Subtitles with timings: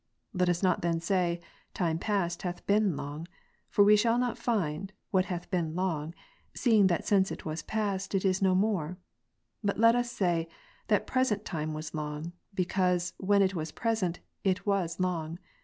[0.33, 1.41] Let us not then say,
[1.75, 3.27] "time past hath been long:"
[3.69, 6.15] for we shall not find, what hath been long,
[6.55, 8.97] see ing that since it was past, it is no more;
[9.63, 10.47] but let us say,
[10.87, 15.37] "that present time was long;" because, when it was present, it was long.